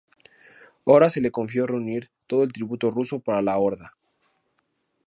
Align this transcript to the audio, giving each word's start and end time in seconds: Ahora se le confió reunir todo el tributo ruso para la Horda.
Ahora 0.87 1.11
se 1.11 1.21
le 1.21 1.29
confió 1.29 1.67
reunir 1.67 2.09
todo 2.25 2.41
el 2.43 2.51
tributo 2.51 2.89
ruso 2.89 3.19
para 3.19 3.43
la 3.43 3.59
Horda. 3.59 3.95